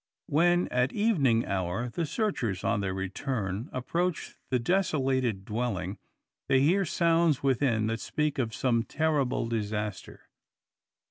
When, 0.25 0.67
at 0.69 0.93
evening 0.93 1.45
hour, 1.45 1.89
the 1.89 2.07
searchers, 2.07 2.63
on 2.63 2.79
their 2.79 2.91
return, 2.91 3.69
approach 3.71 4.33
the 4.49 4.57
desolated 4.57 5.45
dwelling, 5.45 5.99
they 6.49 6.61
hear 6.61 6.85
sounds 6.85 7.43
within 7.43 7.85
that 7.85 7.99
speak 7.99 8.39
of 8.39 8.51
some 8.55 8.81
terrible 8.81 9.45
disaster. 9.47 10.27